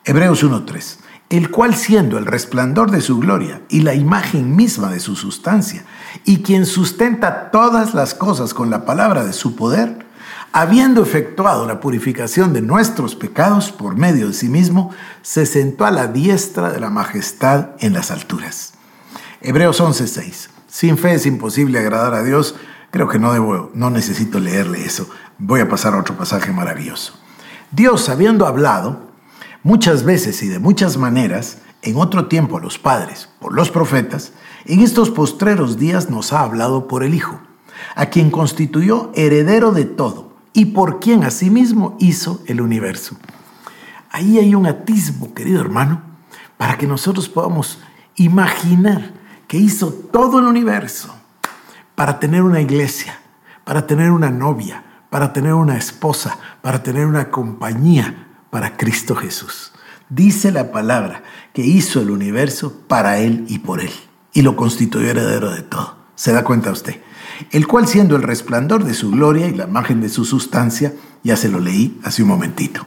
Hebreos 0.06 0.44
1.3, 0.44 0.98
el 1.30 1.50
cual 1.50 1.76
siendo 1.76 2.18
el 2.18 2.26
resplandor 2.26 2.92
de 2.92 3.02
su 3.02 3.20
gloria 3.20 3.62
y 3.70 3.82
la 3.82 3.96
imagen 3.96 4.56
misma 4.56 4.92
de 4.92 5.00
su 5.00 5.16
sustancia, 5.16 5.84
y 6.26 6.44
quien 6.44 6.66
sustenta 6.66 7.50
todas 7.52 7.94
las 7.94 8.14
cosas 8.14 8.54
con 8.54 8.70
la 8.70 8.86
palabra 8.86 9.26
de 9.26 9.34
su 9.34 9.56
poder, 9.56 10.06
habiendo 10.52 11.02
efectuado 11.02 11.66
la 11.68 11.80
purificación 11.80 12.54
de 12.54 12.62
nuestros 12.62 13.16
pecados 13.16 13.72
por 13.72 13.98
medio 13.98 14.28
de 14.28 14.34
sí 14.34 14.48
mismo, 14.48 14.92
se 15.24 15.46
sentó 15.46 15.86
a 15.86 15.92
la 15.92 16.08
diestra 16.08 16.72
de 16.72 16.80
la 16.80 16.92
majestad 16.92 17.70
en 17.80 17.94
las 17.94 18.12
alturas. 18.12 18.74
Hebreos 19.42 19.82
11:6. 19.82 20.50
Sin 20.68 20.98
fe 20.98 21.16
es 21.16 21.26
imposible 21.26 21.80
agradar 21.80 22.14
a 22.14 22.24
Dios. 22.24 22.56
Creo 22.92 23.08
que 23.08 23.20
no 23.20 23.34
debo, 23.34 23.72
no 23.74 23.90
necesito 23.90 24.40
leerle 24.40 24.86
eso. 24.86 25.10
Voy 25.40 25.60
a 25.60 25.68
pasar 25.68 25.96
a 25.96 26.00
otro 26.00 26.16
pasaje 26.16 26.52
maravilloso. 26.52 27.14
Dios, 27.72 28.08
habiendo 28.10 28.46
hablado 28.46 29.13
muchas 29.64 30.04
veces 30.04 30.44
y 30.44 30.50
de 30.50 30.60
muchas 30.60 30.98
maneras, 30.98 31.58
en 31.82 31.98
otro 31.98 32.28
tiempo 32.28 32.58
a 32.58 32.62
los 32.62 32.78
padres, 32.78 33.30
por 33.40 33.54
los 33.54 33.70
profetas, 33.72 34.34
en 34.66 34.82
estos 34.82 35.10
postreros 35.10 35.78
días 35.78 36.10
nos 36.10 36.32
ha 36.32 36.42
hablado 36.42 36.88
por 36.88 37.04
el 37.04 37.14
Hijo, 37.14 37.40
a 37.96 38.06
quien 38.08 38.30
constituyó 38.32 39.12
heredero 39.16 39.72
de 39.72 39.86
todo 39.86 40.34
y 40.54 40.66
por 40.66 41.00
quien 41.00 41.24
asimismo 41.24 41.98
hizo 42.00 42.42
el 42.46 42.62
universo. 42.62 43.18
Ahí 44.12 44.38
hay 44.38 44.54
un 44.54 44.68
atisbo, 44.68 45.34
querido 45.34 45.60
hermano, 45.60 46.02
para 46.58 46.78
que 46.78 46.88
nosotros 46.88 47.28
podamos 47.28 47.80
imaginar 48.16 49.12
que 49.48 49.58
hizo 49.58 49.92
todo 49.92 50.40
el 50.40 50.46
universo 50.46 51.14
para 51.96 52.20
tener 52.20 52.44
una 52.44 52.62
iglesia, 52.62 53.20
para 53.64 53.88
tener 53.88 54.12
una 54.12 54.30
novia, 54.30 54.84
para 55.10 55.34
tener 55.34 55.54
una 55.54 55.78
esposa, 55.78 56.38
para 56.62 56.84
tener 56.84 57.08
una 57.08 57.30
compañía 57.30 58.28
para 58.54 58.78
Cristo 58.78 59.16
Jesús. 59.16 59.74
Dice 60.10 60.52
la 60.52 60.72
palabra 60.72 61.24
que 61.54 61.64
hizo 61.64 62.00
el 62.00 62.12
universo 62.12 62.84
para 62.88 63.18
Él 63.18 63.46
y 63.50 63.58
por 63.58 63.82
Él, 63.82 63.92
y 64.32 64.44
lo 64.44 64.56
constituyó 64.56 65.10
heredero 65.10 65.52
de 65.52 65.64
todo. 65.64 65.98
¿Se 66.16 66.32
da 66.32 66.44
cuenta 66.44 66.72
usted? 66.72 67.02
el 67.52 67.68
cual 67.68 67.88
siendo 67.88 68.16
el 68.16 68.24
resplandor 68.24 68.84
de 68.84 68.94
su 68.94 69.12
gloria 69.12 69.48
y 69.48 69.56
la 69.56 69.66
imagen 69.66 70.02
de 70.02 70.10
su 70.10 70.26
sustancia, 70.26 70.94
ya 71.24 71.36
se 71.36 71.50
lo 71.50 71.60
leí 71.60 72.00
hace 72.04 72.24
un 72.24 72.30
momentito. 72.30 72.86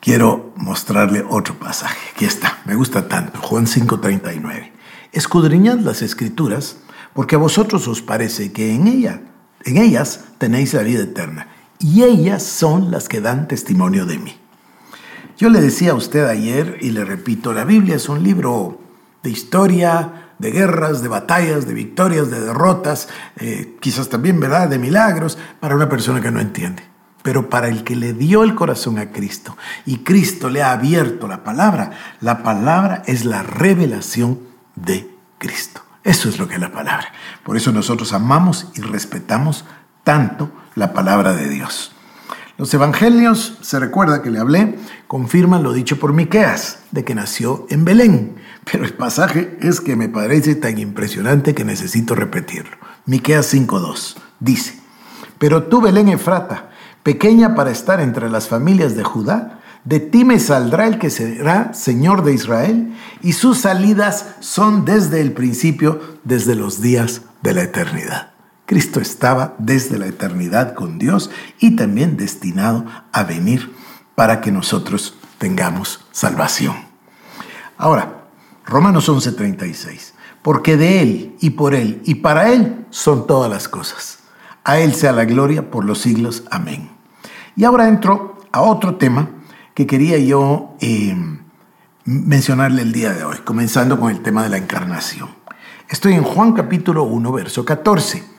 Quiero 0.00 0.52
mostrarle 0.56 1.24
otro 1.28 1.58
pasaje. 1.58 2.10
Aquí 2.14 2.24
está, 2.24 2.58
me 2.64 2.74
gusta 2.74 3.06
tanto, 3.08 3.40
Juan 3.40 3.66
5:39. 3.66 4.72
Escudriñad 5.12 5.78
las 5.78 6.02
escrituras, 6.02 6.78
porque 7.14 7.36
a 7.36 7.38
vosotros 7.38 7.86
os 7.86 8.02
parece 8.02 8.52
que 8.52 8.74
en 8.74 8.88
ella, 8.88 9.20
en 9.64 9.76
ellas 9.76 10.24
tenéis 10.38 10.74
la 10.74 10.82
vida 10.82 11.04
eterna, 11.04 11.48
y 11.82 12.04
ellas 12.04 12.42
son 12.42 12.90
las 12.90 13.08
que 13.08 13.20
dan 13.20 13.48
testimonio 13.48 14.06
de 14.06 14.18
mí. 14.18 14.36
Yo 15.36 15.48
le 15.48 15.60
decía 15.60 15.92
a 15.92 15.94
usted 15.94 16.26
ayer 16.26 16.78
y 16.80 16.90
le 16.90 17.04
repito, 17.04 17.52
la 17.52 17.64
Biblia 17.64 17.96
es 17.96 18.08
un 18.08 18.22
libro 18.22 18.80
de 19.22 19.30
historia, 19.30 20.30
de 20.38 20.50
guerras, 20.50 21.02
de 21.02 21.08
batallas, 21.08 21.66
de 21.66 21.74
victorias, 21.74 22.30
de 22.30 22.40
derrotas, 22.40 23.08
eh, 23.36 23.76
quizás 23.80 24.08
también, 24.08 24.38
¿verdad?, 24.40 24.68
de 24.68 24.78
milagros, 24.78 25.38
para 25.60 25.74
una 25.74 25.88
persona 25.88 26.20
que 26.20 26.30
no 26.30 26.40
entiende. 26.40 26.84
Pero 27.22 27.48
para 27.48 27.68
el 27.68 27.84
que 27.84 27.96
le 27.96 28.12
dio 28.12 28.42
el 28.42 28.54
corazón 28.54 28.98
a 28.98 29.10
Cristo 29.10 29.56
y 29.86 29.98
Cristo 29.98 30.50
le 30.50 30.62
ha 30.62 30.72
abierto 30.72 31.28
la 31.28 31.44
palabra, 31.44 31.92
la 32.20 32.42
palabra 32.42 33.02
es 33.06 33.24
la 33.24 33.42
revelación 33.42 34.40
de 34.74 35.08
Cristo. 35.38 35.82
Eso 36.02 36.28
es 36.28 36.38
lo 36.38 36.48
que 36.48 36.54
es 36.54 36.60
la 36.60 36.72
palabra. 36.72 37.12
Por 37.44 37.56
eso 37.56 37.70
nosotros 37.70 38.12
amamos 38.12 38.72
y 38.74 38.80
respetamos 38.80 39.64
tanto 40.04 40.50
la 40.74 40.92
palabra 40.92 41.34
de 41.34 41.48
Dios. 41.48 41.92
Los 42.58 42.72
evangelios, 42.74 43.58
se 43.62 43.80
recuerda 43.80 44.22
que 44.22 44.30
le 44.30 44.38
hablé, 44.38 44.78
confirman 45.06 45.62
lo 45.62 45.72
dicho 45.72 45.98
por 45.98 46.12
Miqueas, 46.12 46.80
de 46.90 47.02
que 47.04 47.14
nació 47.14 47.66
en 47.70 47.84
Belén. 47.84 48.36
Pero 48.70 48.84
el 48.84 48.94
pasaje 48.94 49.58
es 49.60 49.80
que 49.80 49.96
me 49.96 50.08
parece 50.08 50.54
tan 50.54 50.78
impresionante 50.78 51.54
que 51.54 51.64
necesito 51.64 52.14
repetirlo. 52.14 52.76
Miqueas 53.06 53.46
5:2 53.46 54.16
dice: 54.38 54.78
"Pero 55.38 55.64
tú 55.64 55.80
Belén 55.80 56.08
Efrata, 56.08 56.70
pequeña 57.02 57.54
para 57.54 57.70
estar 57.70 58.00
entre 58.00 58.30
las 58.30 58.48
familias 58.48 58.94
de 58.94 59.02
Judá, 59.02 59.58
de 59.84 59.98
ti 59.98 60.24
me 60.24 60.38
saldrá 60.38 60.86
el 60.86 60.98
que 60.98 61.10
será 61.10 61.74
Señor 61.74 62.22
de 62.22 62.34
Israel, 62.34 62.94
y 63.22 63.32
sus 63.32 63.58
salidas 63.58 64.26
son 64.38 64.84
desde 64.84 65.20
el 65.20 65.32
principio, 65.32 66.00
desde 66.22 66.54
los 66.54 66.80
días 66.80 67.22
de 67.42 67.54
la 67.54 67.62
eternidad." 67.62 68.31
Cristo 68.72 69.00
estaba 69.00 69.54
desde 69.58 69.98
la 69.98 70.06
eternidad 70.06 70.72
con 70.72 70.98
Dios 70.98 71.30
y 71.60 71.76
también 71.76 72.16
destinado 72.16 72.86
a 73.12 73.22
venir 73.22 73.70
para 74.14 74.40
que 74.40 74.50
nosotros 74.50 75.18
tengamos 75.36 76.06
salvación. 76.10 76.76
Ahora, 77.76 78.22
Romanos 78.64 79.10
11:36, 79.10 80.14
porque 80.40 80.78
de 80.78 81.02
Él 81.02 81.36
y 81.38 81.50
por 81.50 81.74
Él 81.74 82.00
y 82.06 82.14
para 82.14 82.50
Él 82.50 82.86
son 82.88 83.26
todas 83.26 83.50
las 83.50 83.68
cosas. 83.68 84.20
A 84.64 84.78
Él 84.78 84.94
sea 84.94 85.12
la 85.12 85.26
gloria 85.26 85.70
por 85.70 85.84
los 85.84 85.98
siglos. 85.98 86.44
Amén. 86.50 86.88
Y 87.54 87.64
ahora 87.64 87.88
entro 87.88 88.38
a 88.52 88.62
otro 88.62 88.96
tema 88.96 89.28
que 89.74 89.86
quería 89.86 90.16
yo 90.16 90.76
eh, 90.80 91.14
mencionarle 92.06 92.80
el 92.80 92.92
día 92.92 93.12
de 93.12 93.22
hoy, 93.22 93.36
comenzando 93.44 94.00
con 94.00 94.10
el 94.10 94.22
tema 94.22 94.44
de 94.44 94.48
la 94.48 94.56
encarnación. 94.56 95.28
Estoy 95.90 96.14
en 96.14 96.22
Juan 96.22 96.54
capítulo 96.54 97.02
1, 97.02 97.32
verso 97.32 97.66
14. 97.66 98.31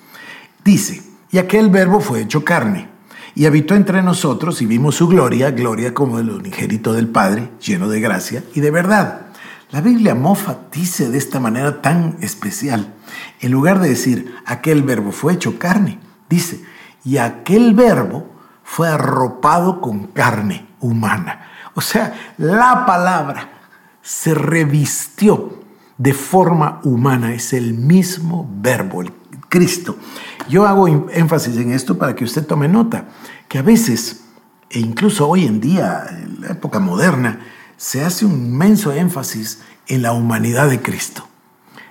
Dice, 0.63 1.03
y 1.31 1.37
aquel 1.39 1.69
verbo 1.69 1.99
fue 1.99 2.21
hecho 2.21 2.45
carne, 2.45 2.89
y 3.35 3.45
habitó 3.45 3.75
entre 3.75 4.01
nosotros 4.01 4.61
y 4.61 4.65
vimos 4.65 4.95
su 4.95 5.07
gloria, 5.07 5.51
gloria 5.51 5.93
como 5.93 6.19
el 6.19 6.29
unigénito 6.29 6.93
del 6.93 7.07
Padre, 7.07 7.49
lleno 7.59 7.89
de 7.89 7.99
gracia 7.99 8.43
y 8.53 8.61
de 8.61 8.71
verdad. 8.71 9.27
La 9.71 9.81
Biblia 9.81 10.13
mofa 10.13 10.57
dice 10.71 11.09
de 11.09 11.17
esta 11.17 11.39
manera 11.39 11.81
tan 11.81 12.17
especial, 12.21 12.93
en 13.39 13.51
lugar 13.51 13.79
de 13.79 13.89
decir, 13.89 14.35
aquel 14.45 14.83
verbo 14.83 15.11
fue 15.11 15.33
hecho 15.33 15.57
carne, 15.57 15.99
dice, 16.29 16.63
y 17.03 17.17
aquel 17.17 17.73
verbo 17.73 18.31
fue 18.63 18.87
arropado 18.87 19.81
con 19.81 20.07
carne 20.07 20.67
humana. 20.79 21.49
O 21.73 21.81
sea, 21.81 22.13
la 22.37 22.85
palabra 22.85 23.49
se 24.01 24.35
revistió 24.35 25.63
de 25.97 26.13
forma 26.13 26.79
humana, 26.83 27.33
es 27.33 27.53
el 27.53 27.73
mismo 27.73 28.47
verbo, 28.61 29.01
el 29.01 29.11
Cristo. 29.49 29.97
Yo 30.49 30.67
hago 30.67 30.87
énfasis 30.87 31.57
en 31.57 31.71
esto 31.71 31.97
para 31.97 32.15
que 32.15 32.23
usted 32.23 32.45
tome 32.45 32.67
nota, 32.67 33.05
que 33.47 33.59
a 33.59 33.61
veces, 33.61 34.25
e 34.69 34.79
incluso 34.79 35.27
hoy 35.27 35.45
en 35.45 35.61
día, 35.61 36.05
en 36.09 36.41
la 36.41 36.47
época 36.49 36.79
moderna, 36.79 37.39
se 37.77 38.03
hace 38.03 38.25
un 38.25 38.33
inmenso 38.33 38.91
énfasis 38.91 39.61
en 39.87 40.01
la 40.01 40.11
humanidad 40.11 40.69
de 40.69 40.81
Cristo. 40.81 41.27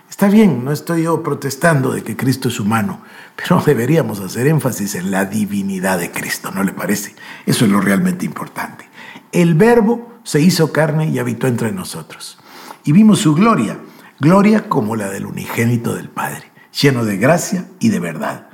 Está 0.08 0.28
bien, 0.28 0.64
no 0.64 0.72
estoy 0.72 1.04
yo 1.04 1.22
protestando 1.22 1.92
de 1.92 2.02
que 2.02 2.16
Cristo 2.16 2.48
es 2.48 2.60
humano, 2.60 3.00
pero 3.36 3.62
deberíamos 3.66 4.20
hacer 4.20 4.46
énfasis 4.46 4.94
en 4.94 5.10
la 5.10 5.24
divinidad 5.24 5.98
de 5.98 6.10
Cristo, 6.10 6.50
¿no 6.54 6.62
le 6.62 6.72
parece? 6.72 7.14
Eso 7.46 7.64
es 7.64 7.70
lo 7.70 7.80
realmente 7.80 8.26
importante. 8.26 8.88
El 9.32 9.54
verbo 9.54 10.12
se 10.24 10.40
hizo 10.40 10.72
carne 10.72 11.08
y 11.08 11.18
habitó 11.18 11.46
entre 11.46 11.72
nosotros. 11.72 12.38
Y 12.84 12.92
vimos 12.92 13.20
su 13.20 13.34
gloria, 13.34 13.78
gloria 14.20 14.68
como 14.68 14.94
la 14.94 15.08
del 15.08 15.26
unigénito 15.26 15.94
del 15.94 16.10
Padre 16.10 16.51
lleno 16.80 17.04
de 17.04 17.16
gracia 17.16 17.66
y 17.78 17.90
de 17.90 18.00
verdad. 18.00 18.48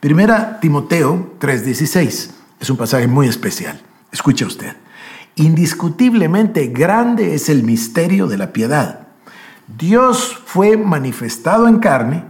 Primera 0.00 0.60
Timoteo 0.60 1.34
3:16 1.38 2.30
es 2.60 2.70
un 2.70 2.76
pasaje 2.76 3.06
muy 3.06 3.28
especial. 3.28 3.80
Escuche 4.10 4.44
usted. 4.44 4.76
Indiscutiblemente 5.36 6.66
grande 6.68 7.34
es 7.34 7.48
el 7.48 7.62
misterio 7.62 8.26
de 8.26 8.36
la 8.36 8.52
piedad. 8.52 9.08
Dios 9.78 10.38
fue 10.44 10.76
manifestado 10.76 11.66
en 11.68 11.78
carne, 11.78 12.24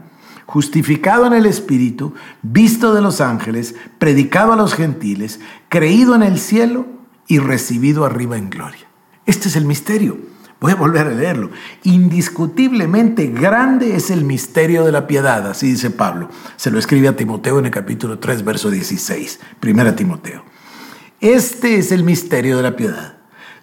justificado 0.47 1.27
en 1.27 1.33
el 1.33 1.47
Espíritu, 1.47 2.15
visto 2.43 2.95
de 2.95 3.01
los 3.01 3.21
ángeles, 3.21 3.75
predicado 3.99 4.53
a 4.53 4.57
los 4.57 4.75
gentiles, 4.75 5.41
creído 5.69 6.15
en 6.15 6.23
el 6.23 6.39
cielo 6.39 6.87
y 7.27 7.39
recibido 7.39 8.05
arriba 8.05 8.37
en 8.37 8.51
gloria. 8.51 8.87
Este 9.27 9.49
es 9.49 9.57
el 9.57 9.65
misterio. 9.65 10.19
Voy 10.63 10.73
a 10.73 10.77
volver 10.77 11.09
a 11.09 11.11
leerlo. 11.11 11.51
Indiscutiblemente 11.83 13.27
grande 13.27 13.97
es 13.97 14.11
el 14.11 14.25
misterio 14.25 14.85
de 14.85 14.93
la 14.93 15.07
piedad, 15.07 15.47
así 15.51 15.73
dice 15.73 15.91
Pablo. 15.91 16.31
Se 16.57 16.71
lo 16.71 16.79
escribe 16.79 17.09
a 17.09 17.17
Timoteo 17.17 17.59
en 17.59 17.67
el 17.67 17.71
capítulo 17.71 18.19
3, 18.19 18.45
verso 18.45 18.71
16. 18.71 19.41
Primera 19.61 19.95
Timoteo. 19.95 20.45
Este 21.21 21.77
es 21.77 21.93
el 21.93 22.05
misterio 22.05 22.57
de 22.57 22.63
la 22.63 22.77
piedad. 22.77 23.19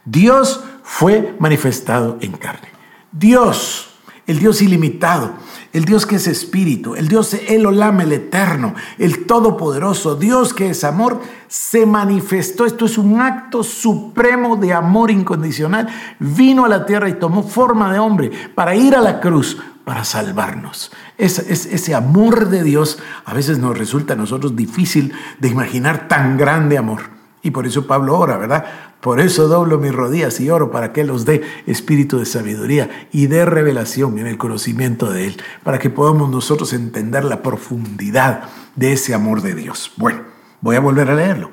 Dios 0.05 0.63
fue 0.83 1.35
manifestado 1.39 2.17
en 2.21 2.33
carne. 2.33 2.67
Dios 3.11 3.89
el 4.29 4.37
Dios 4.37 4.61
ilimitado, 4.61 5.33
el 5.71 5.85
Dios 5.85 6.05
que 6.05 6.15
es 6.15 6.27
espíritu, 6.27 6.95
el 6.95 7.07
Dios 7.07 7.33
el 7.33 7.65
Olam, 7.65 8.01
el 8.01 8.11
eterno, 8.11 8.73
el 8.97 9.25
todopoderoso, 9.25 10.15
Dios 10.15 10.53
que 10.53 10.71
es 10.71 10.83
amor, 10.83 11.21
se 11.47 11.85
manifestó. 11.85 12.65
Esto 12.65 12.85
es 12.85 12.97
un 12.97 13.21
acto 13.21 13.63
supremo 13.63 14.55
de 14.55 14.73
amor 14.73 15.11
incondicional. 15.11 15.87
Vino 16.19 16.65
a 16.65 16.69
la 16.69 16.85
tierra 16.85 17.09
y 17.09 17.13
tomó 17.13 17.43
forma 17.43 17.91
de 17.93 17.99
hombre 17.99 18.31
para 18.55 18.75
ir 18.75 18.95
a 18.95 19.01
la 19.01 19.19
cruz, 19.19 19.57
para 19.85 20.03
salvarnos. 20.03 20.91
ese 21.17 21.95
amor 21.95 22.49
de 22.49 22.63
Dios 22.63 22.99
a 23.25 23.33
veces 23.33 23.59
nos 23.59 23.77
resulta 23.77 24.13
a 24.13 24.17
nosotros 24.17 24.55
difícil 24.55 25.13
de 25.39 25.49
imaginar 25.49 26.07
tan 26.07 26.37
grande 26.37 26.77
amor. 26.77 27.18
Y 27.41 27.51
por 27.51 27.65
eso 27.65 27.87
Pablo 27.87 28.17
ora, 28.17 28.37
¿verdad? 28.37 28.65
Por 28.99 29.21
eso 29.21 29.47
doblo 29.47 29.77
mis 29.77 29.93
rodillas 29.93 30.39
y 30.41 30.49
oro 30.49 30.71
para 30.71 30.91
que 30.91 31.01
Él 31.01 31.09
os 31.09 31.25
dé 31.25 31.41
espíritu 31.65 32.19
de 32.19 32.25
sabiduría 32.25 33.07
y 33.11 33.27
de 33.27 33.45
revelación 33.45 34.19
en 34.19 34.27
el 34.27 34.37
conocimiento 34.37 35.11
de 35.11 35.27
Él, 35.27 35.41
para 35.63 35.79
que 35.79 35.89
podamos 35.89 36.29
nosotros 36.29 36.73
entender 36.73 37.23
la 37.23 37.41
profundidad 37.41 38.43
de 38.75 38.93
ese 38.93 39.13
amor 39.13 39.41
de 39.41 39.55
Dios. 39.55 39.93
Bueno, 39.95 40.21
voy 40.59 40.75
a 40.75 40.81
volver 40.81 41.09
a 41.09 41.15
leerlo. 41.15 41.49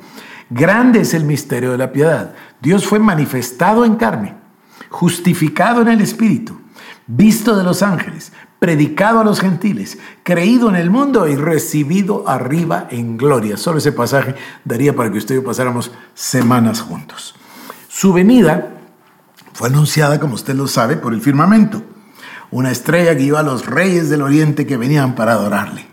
Grande 0.51 1.01
es 1.01 1.15
el 1.15 1.25
misterio 1.25 1.73
de 1.73 1.79
la 1.79 1.93
piedad. 1.93 2.35
Dios 2.61 2.87
fue 2.87 2.99
manifestado 2.99 3.85
en 3.85 3.97
carne, 3.97 4.35
justificado 4.91 5.83
en 5.83 5.89
el 5.89 6.01
Espíritu, 6.01 6.61
visto 7.07 7.57
de 7.57 7.65
los 7.65 7.83
ángeles, 7.83 8.33
predicado 8.59 9.21
a 9.21 9.25
los 9.25 9.41
gentiles, 9.41 9.99
creído 10.23 10.69
en 10.69 10.77
el 10.77 10.91
mundo 10.91 11.29
y 11.29 11.37
recibido 11.37 12.29
arriba 12.29 12.89
en 12.91 13.17
gloria. 13.17 13.57
Solo 13.57 13.79
ese 13.79 13.93
pasaje 13.93 14.35
daría 14.65 14.95
para 14.95 15.11
que 15.11 15.19
usted 15.19 15.35
y 15.35 15.39
yo 15.39 15.45
pasáramos 15.45 15.91
semanas 16.15 16.81
juntos. 16.81 17.35
Su 17.89 18.13
venida 18.13 18.75
fue 19.53 19.69
anunciada, 19.69 20.21
como 20.21 20.35
usted 20.35 20.55
lo 20.55 20.67
sabe, 20.67 20.97
por 20.97 21.15
el 21.15 21.21
firmamento. 21.21 21.83
Una 22.51 22.71
estrella 22.71 23.15
guió 23.15 23.39
a 23.39 23.43
los 23.43 23.67
reyes 23.67 24.09
del 24.09 24.23
oriente 24.23 24.67
que 24.67 24.77
venían 24.77 25.15
para 25.15 25.33
adorarle. 25.33 25.87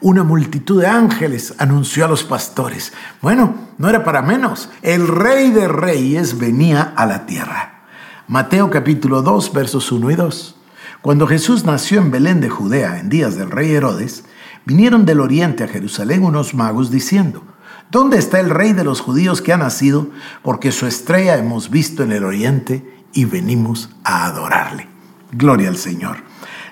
Una 0.00 0.24
multitud 0.24 0.80
de 0.80 0.86
ángeles 0.86 1.54
anunció 1.58 2.04
a 2.04 2.08
los 2.08 2.24
pastores. 2.24 2.92
Bueno, 3.20 3.54
no 3.76 3.88
era 3.88 4.02
para 4.04 4.22
menos. 4.22 4.70
El 4.82 5.06
rey 5.06 5.50
de 5.50 5.68
reyes 5.68 6.38
venía 6.38 6.94
a 6.96 7.06
la 7.06 7.26
tierra. 7.26 7.82
Mateo 8.26 8.70
capítulo 8.70 9.22
2, 9.22 9.52
versos 9.52 9.92
1 9.92 10.10
y 10.10 10.14
2. 10.14 10.59
Cuando 11.02 11.26
Jesús 11.26 11.64
nació 11.64 11.98
en 11.98 12.10
Belén 12.10 12.42
de 12.42 12.50
Judea 12.50 12.98
en 12.98 13.08
días 13.08 13.34
del 13.34 13.50
rey 13.50 13.72
Herodes, 13.72 14.24
vinieron 14.66 15.06
del 15.06 15.20
oriente 15.20 15.64
a 15.64 15.68
Jerusalén 15.68 16.22
unos 16.22 16.52
magos 16.52 16.90
diciendo, 16.90 17.42
¿Dónde 17.90 18.18
está 18.18 18.38
el 18.38 18.50
rey 18.50 18.74
de 18.74 18.84
los 18.84 19.00
judíos 19.00 19.40
que 19.40 19.54
ha 19.54 19.56
nacido? 19.56 20.10
Porque 20.42 20.72
su 20.72 20.86
estrella 20.86 21.38
hemos 21.38 21.70
visto 21.70 22.02
en 22.02 22.12
el 22.12 22.24
oriente 22.24 23.02
y 23.14 23.24
venimos 23.24 23.88
a 24.04 24.26
adorarle. 24.26 24.88
Gloria 25.32 25.70
al 25.70 25.78
Señor. 25.78 26.18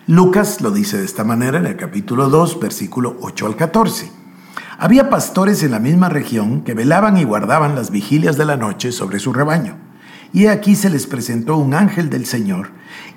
Lucas 0.07 0.61
lo 0.61 0.73
dice 0.73 0.99
de 0.99 1.07
esta 1.07 1.25
manera 1.25 1.59
en 1.59 1.67
el 1.67 1.77
capítulo 1.77 2.29
2, 2.29 2.61
versículo 2.61 3.17
8 3.23 3.47
al 3.47 3.57
14. 3.57 4.13
Había 4.79 5.09
pastores 5.09 5.63
en 5.63 5.71
la 5.71 5.81
misma 5.81 6.11
región 6.11 6.61
que 6.65 6.75
velaban 6.75 7.17
y 7.17 7.25
guardaban 7.25 7.75
las 7.75 7.91
vigilias 7.91 8.37
de 8.37 8.45
la 8.45 8.59
noche 8.59 8.93
sobre 8.93 9.21
su 9.21 9.33
rebaño. 9.33 9.88
Y 10.33 10.47
aquí 10.47 10.77
se 10.77 10.91
les 10.91 11.07
presentó 11.07 11.57
un 11.57 11.75
ángel 11.75 12.11
del 12.11 12.27
Señor, 12.27 12.71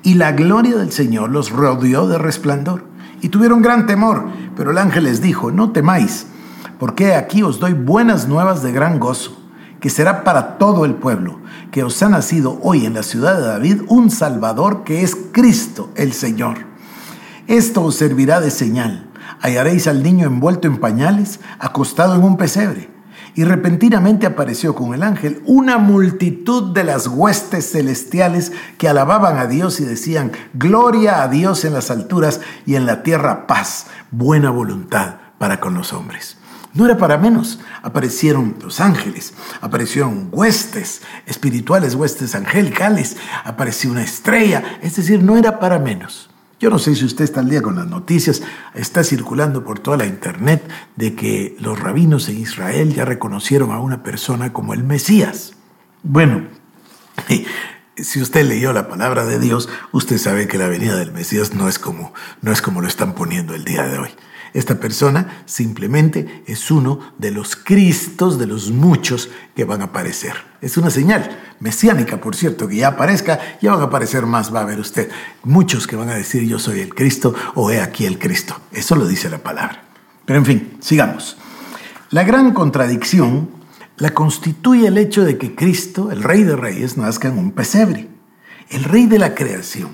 y 0.03 0.13
la 0.13 0.31
gloria 0.31 0.77
del 0.77 0.91
Señor 0.91 1.29
los 1.29 1.51
rodeó 1.51 2.07
de 2.07 2.17
resplandor. 2.17 2.85
Y 3.21 3.29
tuvieron 3.29 3.61
gran 3.61 3.85
temor, 3.85 4.25
pero 4.55 4.71
el 4.71 4.77
ángel 4.77 5.03
les 5.03 5.21
dijo, 5.21 5.51
no 5.51 5.71
temáis, 5.71 6.27
porque 6.79 7.13
aquí 7.13 7.43
os 7.43 7.59
doy 7.59 7.73
buenas 7.73 8.27
nuevas 8.27 8.63
de 8.63 8.71
gran 8.71 8.99
gozo, 8.99 9.37
que 9.79 9.89
será 9.89 10.23
para 10.23 10.57
todo 10.57 10.85
el 10.85 10.95
pueblo, 10.95 11.39
que 11.71 11.83
os 11.83 12.01
ha 12.01 12.09
nacido 12.09 12.59
hoy 12.63 12.85
en 12.85 12.93
la 12.93 13.03
ciudad 13.03 13.35
de 13.35 13.45
David 13.45 13.81
un 13.87 14.09
Salvador 14.09 14.83
que 14.83 15.03
es 15.03 15.15
Cristo 15.31 15.91
el 15.95 16.13
Señor. 16.13 16.59
Esto 17.47 17.83
os 17.83 17.95
servirá 17.95 18.39
de 18.39 18.51
señal. 18.51 19.09
Hallaréis 19.41 19.87
al 19.87 20.03
niño 20.03 20.27
envuelto 20.27 20.67
en 20.67 20.77
pañales, 20.77 21.39
acostado 21.59 22.15
en 22.15 22.23
un 22.23 22.37
pesebre 22.37 22.89
y 23.35 23.43
repentinamente 23.43 24.25
apareció 24.25 24.75
con 24.75 24.93
el 24.93 25.03
ángel 25.03 25.41
una 25.45 25.77
multitud 25.77 26.73
de 26.73 26.83
las 26.83 27.07
huestes 27.07 27.71
celestiales 27.71 28.51
que 28.77 28.88
alababan 28.88 29.38
a 29.38 29.47
Dios 29.47 29.79
y 29.79 29.85
decían, 29.85 30.31
Gloria 30.53 31.21
a 31.21 31.27
Dios 31.27 31.65
en 31.65 31.73
las 31.73 31.91
alturas 31.91 32.41
y 32.65 32.75
en 32.75 32.85
la 32.85 33.03
tierra 33.03 33.47
paz, 33.47 33.88
buena 34.11 34.50
voluntad 34.50 35.15
para 35.38 35.59
con 35.59 35.73
los 35.73 35.93
hombres. 35.93 36.38
No 36.73 36.85
era 36.85 36.97
para 36.97 37.17
menos, 37.17 37.59
aparecieron 37.83 38.55
los 38.61 38.79
ángeles, 38.79 39.33
aparecieron 39.59 40.29
huestes 40.31 41.01
espirituales, 41.25 41.95
huestes 41.95 42.33
angelicales, 42.33 43.17
apareció 43.43 43.91
una 43.91 44.03
estrella, 44.03 44.79
es 44.81 44.95
decir, 44.95 45.21
no 45.21 45.38
era 45.38 45.59
para 45.59 45.79
menos. 45.79 46.30
Yo 46.61 46.69
no 46.69 46.77
sé 46.77 46.93
si 46.93 47.05
usted 47.05 47.23
está 47.23 47.39
al 47.39 47.49
día 47.49 47.63
con 47.63 47.75
las 47.75 47.87
noticias, 47.87 48.43
está 48.75 49.03
circulando 49.03 49.63
por 49.63 49.79
toda 49.79 49.97
la 49.97 50.05
internet 50.05 50.63
de 50.95 51.15
que 51.15 51.55
los 51.59 51.79
rabinos 51.79 52.29
en 52.29 52.37
Israel 52.37 52.93
ya 52.93 53.03
reconocieron 53.03 53.71
a 53.71 53.79
una 53.79 54.03
persona 54.03 54.53
como 54.53 54.75
el 54.75 54.83
Mesías. 54.83 55.53
Bueno, 56.03 56.47
si 57.97 58.21
usted 58.21 58.45
leyó 58.45 58.74
la 58.74 58.87
palabra 58.87 59.25
de 59.25 59.39
Dios, 59.39 59.69
usted 59.91 60.19
sabe 60.19 60.47
que 60.47 60.59
la 60.59 60.67
venida 60.67 60.95
del 60.97 61.11
Mesías 61.11 61.55
no 61.55 61.67
es 61.67 61.79
como, 61.79 62.13
no 62.41 62.51
es 62.51 62.61
como 62.61 62.79
lo 62.81 62.87
están 62.87 63.15
poniendo 63.15 63.55
el 63.55 63.65
día 63.65 63.81
de 63.87 63.97
hoy. 63.97 64.09
Esta 64.53 64.79
persona 64.79 65.44
simplemente 65.46 66.44
es 66.46 66.72
uno 66.72 67.00
de 67.18 67.31
los 67.31 67.55
Cristos, 67.55 68.37
de 68.37 68.48
los 68.48 68.70
muchos 68.72 69.29
que 69.55 69.64
van 69.64 69.81
a 69.81 69.85
aparecer. 69.85 70.35
Es 70.61 70.77
una 70.77 70.90
señal 70.90 71.40
mesiánica, 71.59 72.18
por 72.18 72.35
cierto, 72.35 72.68
que 72.68 72.75
ya 72.77 72.90
aparezca, 72.90 73.40
ya 73.61 73.72
van 73.72 73.81
a 73.81 73.85
aparecer 73.85 74.25
más, 74.25 74.53
va 74.53 74.61
a 74.61 74.66
ver 74.66 74.79
usted. 74.79 75.09
Muchos 75.44 75.87
que 75.87 75.96
van 75.96 76.09
a 76.09 76.16
decir 76.16 76.44
yo 76.44 76.59
soy 76.59 76.81
el 76.81 76.94
Cristo 76.94 77.33
o 77.55 77.72
he 77.72 77.79
aquí 77.79 78.05
el 78.05 78.20
Cristo. 78.20 78.59
Eso 78.72 78.96
lo 78.96 79.07
dice 79.07 79.29
la 79.29 79.37
palabra. 79.37 79.83
Pero 80.25 80.40
en 80.40 80.46
fin, 80.46 80.77
sigamos. 80.81 81.37
La 82.09 82.24
gran 82.24 82.53
contradicción 82.53 83.50
la 83.96 84.09
constituye 84.09 84.87
el 84.87 84.98
hecho 84.98 85.24
de 85.24 85.37
que 85.37 85.55
Cristo, 85.55 86.11
el 86.11 86.24
Rey 86.24 86.44
de 86.44 86.55
Reyes, 86.55 86.98
nazca 86.98 87.29
en 87.29 87.37
un 87.37 87.51
pesebre. 87.51 88.09
El 88.70 88.83
Rey 88.83 89.05
de 89.05 89.20
la 89.20 89.33
creación, 89.33 89.92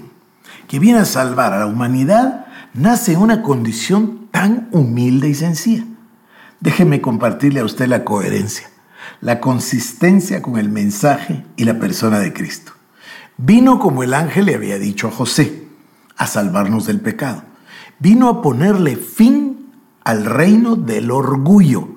que 0.67 0.79
viene 0.79 0.99
a 0.99 1.05
salvar 1.05 1.53
a 1.53 1.59
la 1.59 1.65
humanidad, 1.65 2.45
nace 2.73 3.13
en 3.13 3.19
una 3.19 3.41
condición 3.41 4.26
tan 4.37 4.69
humilde 4.71 5.29
y 5.29 5.33
sencilla. 5.33 5.83
Déjeme 6.59 7.01
compartirle 7.01 7.59
a 7.59 7.65
usted 7.65 7.87
la 7.87 8.05
coherencia, 8.05 8.69
la 9.19 9.39
consistencia 9.39 10.43
con 10.43 10.59
el 10.59 10.69
mensaje 10.69 11.43
y 11.55 11.63
la 11.63 11.79
persona 11.79 12.19
de 12.19 12.33
Cristo. 12.33 12.73
Vino 13.37 13.79
como 13.79 14.03
el 14.03 14.13
ángel 14.13 14.45
le 14.45 14.53
había 14.53 14.77
dicho 14.77 15.07
a 15.07 15.11
José, 15.11 15.67
a 16.17 16.27
salvarnos 16.27 16.85
del 16.85 17.01
pecado. 17.01 17.45
Vino 17.97 18.29
a 18.29 18.43
ponerle 18.43 18.95
fin 18.95 19.71
al 20.03 20.23
reino 20.23 20.75
del 20.75 21.09
orgullo. 21.09 21.87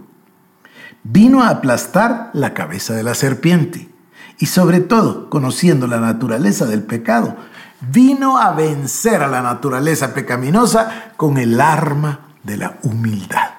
Vino 1.03 1.43
a 1.43 1.51
aplastar 1.51 2.31
la 2.33 2.55
cabeza 2.55 2.95
de 2.95 3.03
la 3.03 3.13
serpiente. 3.13 3.91
Y 4.39 4.47
sobre 4.47 4.81
todo, 4.81 5.29
conociendo 5.29 5.87
la 5.87 6.01
naturaleza 6.01 6.65
del 6.65 6.85
pecado, 6.85 7.37
vino 7.83 8.39
a 8.39 8.53
vencer 8.53 9.21
a 9.23 9.29
la 9.29 9.43
naturaleza 9.43 10.15
pecaminosa 10.15 11.13
con 11.19 11.37
el 11.37 11.61
arma 11.61 12.30
de 12.43 12.57
la 12.57 12.79
humildad. 12.83 13.51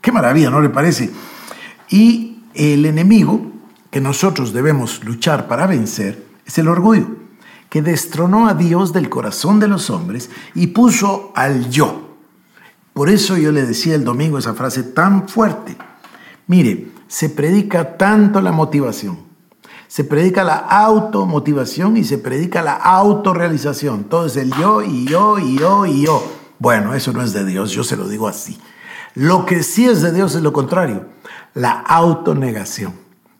Qué 0.00 0.12
maravilla, 0.12 0.50
¿no 0.50 0.60
le 0.60 0.68
parece? 0.68 1.10
Y 1.88 2.42
el 2.54 2.86
enemigo 2.86 3.52
que 3.90 4.00
nosotros 4.00 4.52
debemos 4.52 5.04
luchar 5.04 5.46
para 5.48 5.66
vencer 5.66 6.26
es 6.44 6.58
el 6.58 6.68
orgullo, 6.68 7.06
que 7.68 7.82
destronó 7.82 8.48
a 8.48 8.54
Dios 8.54 8.92
del 8.92 9.08
corazón 9.08 9.60
de 9.60 9.68
los 9.68 9.90
hombres 9.90 10.30
y 10.54 10.68
puso 10.68 11.32
al 11.34 11.70
yo. 11.70 12.16
Por 12.92 13.08
eso 13.08 13.36
yo 13.36 13.52
le 13.52 13.64
decía 13.64 13.94
el 13.94 14.04
domingo 14.04 14.38
esa 14.38 14.54
frase 14.54 14.82
tan 14.82 15.28
fuerte. 15.28 15.76
Mire, 16.46 16.88
se 17.06 17.30
predica 17.30 17.96
tanto 17.96 18.40
la 18.40 18.52
motivación, 18.52 19.18
se 19.88 20.04
predica 20.04 20.42
la 20.42 20.56
automotivación 20.56 21.96
y 21.96 22.04
se 22.04 22.18
predica 22.18 22.62
la 22.62 22.74
autorrealización. 22.74 24.04
Todo 24.04 24.26
es 24.26 24.36
el 24.36 24.52
yo 24.54 24.82
y 24.82 25.04
yo 25.04 25.38
y 25.38 25.58
yo 25.58 25.86
y 25.86 26.06
yo. 26.06 26.41
Bueno, 26.62 26.94
eso 26.94 27.12
no 27.12 27.22
es 27.22 27.32
de 27.32 27.44
Dios, 27.44 27.72
yo 27.72 27.82
se 27.82 27.96
lo 27.96 28.08
digo 28.08 28.28
así. 28.28 28.56
Lo 29.16 29.46
que 29.46 29.64
sí 29.64 29.84
es 29.86 30.00
de 30.00 30.12
Dios 30.12 30.36
es 30.36 30.42
lo 30.42 30.52
contrario, 30.52 31.08
la 31.54 31.72
autonegación. 31.72 32.94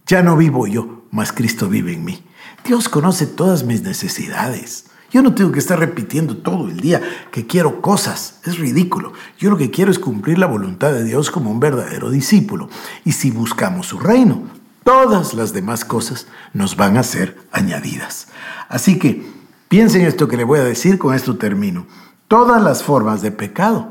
Ya 0.09 0.25
no 0.25 0.37
vivo 0.37 0.67
yo, 0.67 1.05
mas 1.13 1.33
Cristo 1.33 1.69
vive 1.69 1.93
en 1.93 2.05
mí. 2.05 2.25
Dios 2.65 2.89
conoce 2.89 3.29
todas 3.29 3.63
mis 3.63 3.83
necesidades. 3.83 4.87
Yo 5.13 5.23
no 5.23 5.37
tengo 5.37 5.53
que 5.53 5.61
estar 5.61 5.79
repitiendo 5.79 6.39
todo 6.39 6.67
el 6.67 6.81
día 6.81 7.01
que 7.31 7.47
quiero 7.47 7.81
cosas. 7.81 8.41
Es 8.45 8.59
ridículo. 8.59 9.13
Yo 9.39 9.51
lo 9.51 9.57
que 9.57 9.71
quiero 9.71 9.93
es 9.93 10.01
cumplir 10.01 10.39
la 10.41 10.47
voluntad 10.47 10.91
de 10.91 11.05
Dios 11.05 11.31
como 11.31 11.53
un 11.53 11.61
verdadero 11.61 12.11
discípulo. 12.11 12.71
Y 13.05 13.13
si 13.13 13.31
buscamos 13.31 13.87
su 13.87 14.01
reino, 14.01 14.43
todas 14.83 15.33
las 15.33 15.53
demás 15.53 15.85
cosas 15.85 16.27
nos 16.55 16.75
van 16.75 16.97
a 16.97 17.05
ser 17.05 17.39
añadidas. 17.53 18.27
Así 18.69 18.99
que 18.99 19.25
piensen 19.69 20.03
esto 20.07 20.27
que 20.27 20.37
le 20.37 20.43
voy 20.43 20.59
a 20.59 20.65
decir, 20.65 20.99
con 20.99 21.15
esto 21.15 21.37
termino. 21.37 21.87
Todas 22.33 22.63
las 22.63 22.83
formas 22.83 23.21
de 23.21 23.31
pecado 23.31 23.89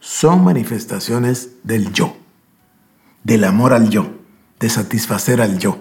son 0.00 0.42
manifestaciones 0.42 1.50
del 1.64 1.92
yo, 1.92 2.16
del 3.24 3.44
amor 3.44 3.74
al 3.74 3.90
yo, 3.90 4.06
de 4.58 4.70
satisfacer 4.70 5.42
al 5.42 5.58
yo, 5.58 5.76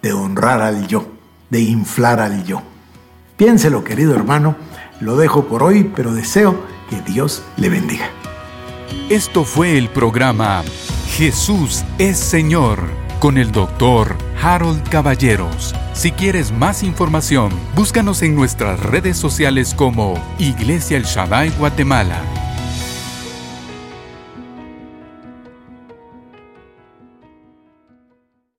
de 0.00 0.12
honrar 0.12 0.62
al 0.62 0.86
yo, 0.86 1.08
de 1.50 1.58
inflar 1.62 2.20
al 2.20 2.44
yo. 2.44 2.62
Piénselo, 3.36 3.82
querido 3.82 4.14
hermano, 4.14 4.54
lo 5.00 5.16
dejo 5.16 5.46
por 5.46 5.64
hoy, 5.64 5.90
pero 5.96 6.14
deseo 6.14 6.54
que 6.88 7.00
Dios 7.00 7.42
le 7.56 7.70
bendiga. 7.70 8.08
Esto 9.08 9.42
fue 9.42 9.76
el 9.78 9.88
programa 9.88 10.62
Jesús 11.08 11.84
es 11.98 12.18
Señor 12.18 12.78
con 13.18 13.38
el 13.38 13.52
doctor 13.52 14.16
Harold 14.40 14.88
Caballeros. 14.88 15.74
Si 15.92 16.12
quieres 16.12 16.52
más 16.52 16.82
información, 16.82 17.52
búscanos 17.74 18.22
en 18.22 18.34
nuestras 18.34 18.80
redes 18.80 19.16
sociales 19.16 19.74
como 19.74 20.14
Iglesia 20.38 20.96
El 20.96 21.04
Shaddai 21.04 21.50
Guatemala 21.58 22.22